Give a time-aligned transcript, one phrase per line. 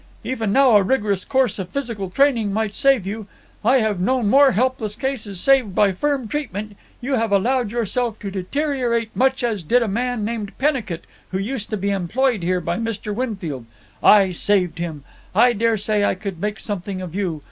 [0.23, 3.27] Even now a rigorous course of physical training might save you.
[3.63, 6.75] I have known more helpless cases saved by firm treatment.
[7.01, 11.69] You have allowed yourself to deteriorate much as did a man named Pennicut who used
[11.69, 13.13] to be employed here by Mr.
[13.13, 13.67] Winfield.
[14.01, 15.03] I saved him.
[15.35, 17.39] I dare say I could make something of you.